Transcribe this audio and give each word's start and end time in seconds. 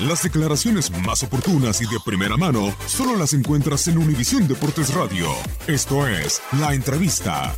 Las 0.00 0.22
declaraciones 0.22 0.90
más 1.06 1.22
oportunas 1.22 1.80
y 1.80 1.86
de 1.86 1.98
primera 2.04 2.36
mano 2.36 2.70
solo 2.86 3.16
las 3.16 3.32
encuentras 3.32 3.88
en 3.88 3.96
Univisión 3.96 4.46
Deportes 4.46 4.92
Radio. 4.92 5.26
Esto 5.66 6.06
es 6.06 6.42
La 6.60 6.74
Entrevista. 6.74 7.54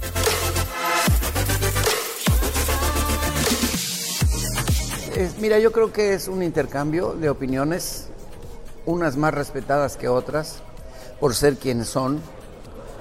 Mira, 5.40 5.58
yo 5.58 5.72
creo 5.72 5.92
que 5.92 6.14
es 6.14 6.28
un 6.28 6.44
intercambio 6.44 7.14
de 7.14 7.28
opiniones, 7.28 8.06
unas 8.86 9.16
más 9.16 9.34
respetadas 9.34 9.96
que 9.96 10.06
otras, 10.06 10.62
por 11.18 11.34
ser 11.34 11.56
quienes 11.56 11.88
son. 11.88 12.20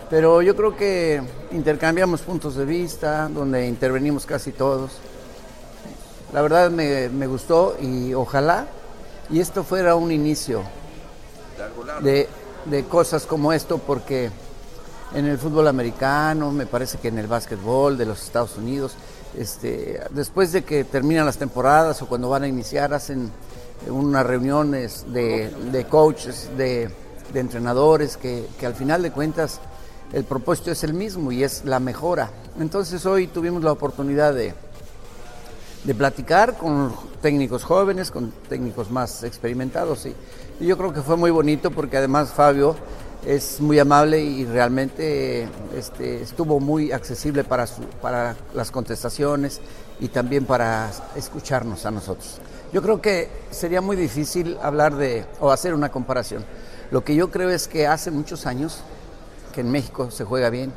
Pero 0.10 0.42
yo 0.42 0.56
creo 0.56 0.76
que 0.76 1.22
intercambiamos 1.52 2.22
puntos 2.22 2.56
de 2.56 2.66
vista, 2.66 3.30
donde 3.30 3.68
intervenimos 3.68 4.26
casi 4.26 4.52
todos. 4.52 4.94
La 6.34 6.42
verdad 6.42 6.72
me 6.72 7.28
gustó 7.28 7.78
y 7.80 8.16
ojalá 8.16 8.68
y 9.30 9.40
esto 9.40 9.64
fuera 9.64 9.96
un 9.96 10.12
inicio 10.12 10.64
de, 12.02 12.28
de 12.66 12.84
cosas 12.86 13.26
como 13.26 13.52
esto, 13.54 13.78
porque 13.78 14.30
en 15.14 15.26
el 15.26 15.38
fútbol 15.38 15.68
americano, 15.68 16.52
me 16.52 16.66
parece 16.66 16.98
que 16.98 17.08
en 17.08 17.18
el 17.18 17.28
básquetbol 17.28 17.98
de 17.98 18.06
los 18.06 18.24
Estados 18.24 18.58
Unidos, 18.58 18.96
este, 19.38 20.02
después 20.12 20.52
de 20.52 20.64
que 20.64 20.84
terminan 20.84 21.26
las 21.26 21.38
temporadas 21.38 22.02
o 22.02 22.08
cuando 22.08 22.30
van 22.30 22.44
a 22.44 22.48
iniciar, 22.48 22.94
hacen 22.94 23.32
unas 23.90 24.26
reuniones 24.26 25.06
de, 25.12 25.50
de 25.72 25.86
coaches, 25.86 26.50
de, 26.58 26.90
de 27.34 27.40
entrenadores, 27.40 28.18
que, 28.18 28.46
que, 28.60 28.66
al 28.66 28.76
final 28.76 29.02
de 29.02 29.12
cuentas 29.12 29.60
el 30.14 30.24
propósito 30.24 30.72
es 30.72 30.84
el 30.84 30.94
mismo 30.94 31.32
y 31.32 31.44
es 31.44 31.66
la 31.66 31.80
mejora. 31.80 32.32
Entonces 32.60 33.06
hoy 33.06 33.28
tuvimos 33.28 33.64
la 33.64 33.72
oportunidad 33.72 34.34
de, 34.34 34.54
de 35.88 35.96
platicar 35.96 36.58
con 36.58 36.94
técnicos 37.22 37.64
jóvenes, 37.64 38.12
con 38.12 38.34
técnicos 38.50 38.92
más 38.92 39.24
experimentados. 39.24 40.06
Y, 40.06 40.14
y, 40.60 40.68
yo 40.68 40.78
creo 40.78 40.94
que 40.94 41.02
fue 41.02 41.16
muy 41.16 41.32
bonito 41.32 41.72
porque 41.72 41.96
además 41.96 42.34
Fabio 42.34 42.76
es 43.26 43.62
muy 43.62 43.80
amable 43.80 44.20
y 44.22 44.44
realmente 44.44 45.48
este, 45.74 46.22
estuvo 46.22 46.60
muy 46.60 46.92
accesible 46.92 47.46
para, 47.46 47.66
para 48.02 48.36
las 48.54 48.70
contestaciones 48.70 49.62
y 50.02 50.10
también 50.10 50.44
para 50.44 50.92
escucharnos 51.16 51.86
a 51.86 51.92
nosotros. 51.92 52.42
Yo 52.74 52.82
creo 52.82 53.02
que 53.02 53.30
sería 53.50 53.80
muy 53.80 53.96
difícil 53.96 54.58
hablar 54.62 54.94
de 54.94 55.24
o 55.40 55.52
hacer 55.52 55.74
una 55.74 55.88
comparación. 55.88 56.44
Lo 56.92 57.06
que 57.06 57.16
yo 57.16 57.32
creo 57.32 57.50
es 57.50 57.70
que 57.70 57.88
hace 57.88 58.12
muchos 58.12 58.46
años 58.46 58.82
que 59.54 59.62
en 59.62 59.72
México 59.72 60.12
se 60.12 60.26
juega 60.26 60.50
bien. 60.50 60.74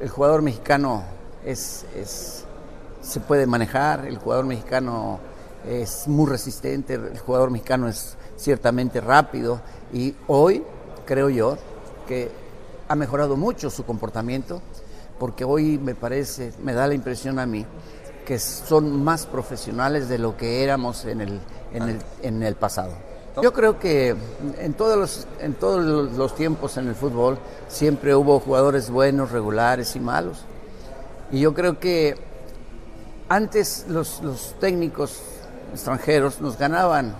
El 0.00 0.08
jugador 0.08 0.40
mexicano 0.40 1.04
es 1.44 1.84
se 3.00 3.20
puede 3.20 3.46
manejar, 3.46 4.06
el 4.06 4.18
jugador 4.18 4.46
mexicano 4.46 5.18
es 5.68 6.06
muy 6.08 6.28
resistente, 6.28 6.94
el 6.94 7.18
jugador 7.18 7.50
mexicano 7.50 7.88
es 7.88 8.16
ciertamente 8.36 9.00
rápido 9.00 9.60
y 9.92 10.14
hoy 10.26 10.62
creo 11.04 11.28
yo 11.28 11.58
que 12.06 12.30
ha 12.88 12.94
mejorado 12.94 13.36
mucho 13.36 13.70
su 13.70 13.84
comportamiento 13.84 14.62
porque 15.18 15.44
hoy 15.44 15.78
me 15.78 15.94
parece, 15.94 16.52
me 16.62 16.72
da 16.72 16.86
la 16.86 16.94
impresión 16.94 17.38
a 17.38 17.46
mí 17.46 17.66
que 18.24 18.38
son 18.38 19.02
más 19.02 19.26
profesionales 19.26 20.08
de 20.08 20.18
lo 20.18 20.36
que 20.36 20.62
éramos 20.62 21.04
en 21.04 21.20
el, 21.20 21.40
en 21.74 21.82
el, 21.82 21.98
en 22.22 22.42
el 22.42 22.54
pasado. 22.54 22.92
Yo 23.42 23.52
creo 23.52 23.78
que 23.78 24.14
en 24.58 24.74
todos, 24.74 24.98
los, 24.98 25.26
en 25.40 25.54
todos 25.54 26.12
los 26.16 26.34
tiempos 26.34 26.76
en 26.76 26.88
el 26.88 26.94
fútbol 26.94 27.38
siempre 27.68 28.14
hubo 28.14 28.40
jugadores 28.40 28.90
buenos, 28.90 29.30
regulares 29.30 29.94
y 29.96 30.00
malos. 30.00 30.44
Y 31.30 31.40
yo 31.40 31.54
creo 31.54 31.78
que 31.78 32.16
antes 33.30 33.86
los, 33.88 34.20
técnicos 34.58 35.22
extranjeros 35.72 36.40
nos 36.40 36.58
ganaban 36.58 37.14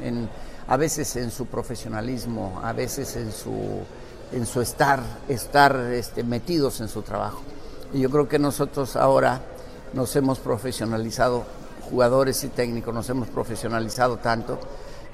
en, 0.00 0.30
a 0.68 0.76
veces 0.76 1.16
en 1.16 1.32
su 1.32 1.46
profesionalismo, 1.46 2.60
a 2.62 2.72
veces 2.72 3.16
en 3.16 3.32
su, 3.32 3.82
en 4.32 4.46
su 4.46 4.60
estar, 4.60 5.02
estar 5.28 5.74
este, 5.92 6.22
metidos 6.22 6.80
en 6.80 6.88
su 6.88 7.02
trabajo. 7.02 7.42
Y 7.92 7.98
yo 8.00 8.10
creo 8.10 8.28
que 8.28 8.38
nosotros 8.38 8.94
ahora 8.94 9.40
nos 9.92 10.14
hemos 10.14 10.38
profesionalizado, 10.38 11.44
jugadores 11.90 12.44
y 12.44 12.48
técnicos, 12.48 12.94
nos 12.94 13.10
hemos 13.10 13.26
profesionalizado 13.28 14.18
tanto 14.18 14.60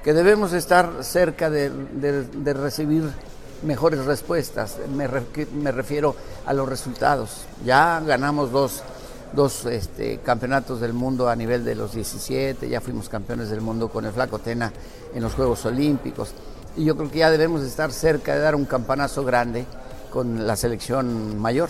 que 0.03 0.13
debemos 0.13 0.53
estar 0.53 1.03
cerca 1.03 1.49
de, 1.49 1.71
de, 1.71 2.23
de 2.23 2.53
recibir 2.53 3.11
mejores 3.63 4.05
respuestas. 4.05 4.77
Me, 4.95 5.07
re, 5.07 5.23
me 5.51 5.71
refiero 5.71 6.15
a 6.45 6.53
los 6.53 6.69
resultados. 6.69 7.47
Ya 7.65 7.99
ganamos 8.05 8.51
dos 8.51 8.83
dos 9.33 9.65
este, 9.65 10.19
campeonatos 10.19 10.79
del 10.79 10.93
mundo 10.93 11.29
a 11.29 11.35
nivel 11.35 11.63
de 11.65 11.75
los 11.75 11.93
17, 11.93 12.69
ya 12.69 12.81
fuimos 12.81 13.09
campeones 13.09 13.49
del 13.49 13.61
mundo 13.61 13.89
con 13.89 14.05
el 14.05 14.11
Flaco 14.11 14.39
Tena 14.39 14.71
en 15.13 15.23
los 15.23 15.33
Juegos 15.33 15.65
Olímpicos. 15.65 16.33
Y 16.75 16.85
yo 16.85 16.95
creo 16.95 17.11
que 17.11 17.19
ya 17.19 17.31
debemos 17.31 17.61
estar 17.61 17.91
cerca 17.91 18.35
de 18.35 18.41
dar 18.41 18.55
un 18.55 18.65
campanazo 18.65 19.23
grande 19.23 19.65
con 20.11 20.45
la 20.47 20.55
selección 20.55 21.39
mayor. 21.39 21.69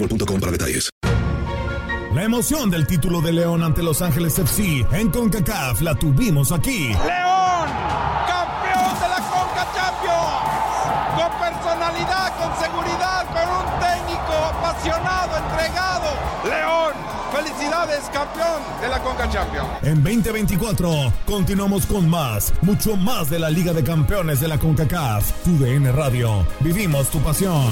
boostmobile.com 0.01 0.39
para 0.39 0.51
detalles. 0.51 0.89
La 2.13 2.23
emoción 2.23 2.69
del 2.69 2.85
título 2.87 3.21
de 3.21 3.31
León 3.31 3.63
ante 3.63 3.81
Los 3.81 4.01
Ángeles 4.01 4.37
FC 4.37 4.85
en 4.91 5.09
CONCACAF 5.11 5.81
la 5.81 5.95
tuvimos 5.95 6.51
aquí. 6.51 6.89
¡León! 6.89 7.69
¡Campeón 8.27 8.93
de 8.99 9.07
la 9.07 9.21
CONCA 9.31 9.67
Champions! 9.73 10.41
Con 11.15 11.39
personalidad, 11.39 12.37
con 12.37 12.51
seguridad, 12.59 13.25
con 13.31 13.47
un 13.55 13.79
técnico 13.79 14.33
apasionado, 14.33 15.37
entregado. 15.37 16.09
¡León! 16.43 16.93
¡Felicidades, 17.31 18.01
campeón 18.11 18.61
de 18.81 18.89
la 18.89 18.99
CONCA 18.99 19.29
Champions! 19.29 19.69
En 19.83 20.03
2024 20.03 21.13
continuamos 21.25 21.85
con 21.85 22.09
más, 22.09 22.53
mucho 22.61 22.97
más 22.97 23.29
de 23.29 23.39
la 23.39 23.49
Liga 23.49 23.71
de 23.71 23.85
Campeones 23.85 24.41
de 24.41 24.49
la 24.49 24.59
CONCACAF. 24.59 25.31
Tu 25.45 25.57
DN 25.57 25.93
Radio. 25.93 26.45
Vivimos 26.59 27.07
tu 27.07 27.19
pasión. 27.19 27.71